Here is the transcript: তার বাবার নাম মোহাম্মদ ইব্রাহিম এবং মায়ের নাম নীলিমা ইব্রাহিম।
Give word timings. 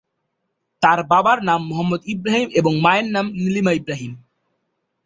তার 0.81 0.99
বাবার 1.03 1.39
নাম 1.43 1.61
মোহাম্মদ 1.69 2.01
ইব্রাহিম 2.05 2.49
এবং 2.53 2.73
মায়ের 2.81 3.07
নাম 3.11 3.25
নীলিমা 3.35 3.71
ইব্রাহিম। 3.71 4.11